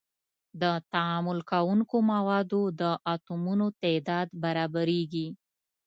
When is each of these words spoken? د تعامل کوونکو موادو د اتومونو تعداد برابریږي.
د 0.61 0.63
تعامل 0.93 1.39
کوونکو 1.51 1.95
موادو 2.13 2.61
د 2.81 2.83
اتومونو 3.13 3.65
تعداد 3.83 4.27
برابریږي. 4.43 5.27